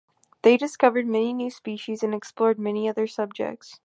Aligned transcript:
They 0.41 0.57
discovered 0.57 1.05
many 1.05 1.31
new 1.31 1.51
species, 1.51 2.01
and 2.01 2.15
explored 2.15 2.57
many 2.57 2.89
other 2.89 3.05
subjects. 3.05 3.77